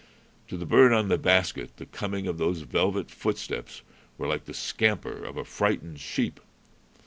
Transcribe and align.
To 0.47 0.57
the 0.57 0.65
bird 0.65 0.93
on 0.93 1.09
the 1.09 1.19
basket 1.19 1.77
the 1.77 1.85
coming 1.85 2.25
of 2.25 2.39
those 2.39 2.61
velvet 2.61 3.11
footsteps 3.11 3.83
were 4.17 4.25
like 4.27 4.45
the 4.45 4.51
scamper 4.55 5.23
of 5.23 5.37
a 5.37 5.45
frightened 5.45 5.99
sheep. 5.99 6.39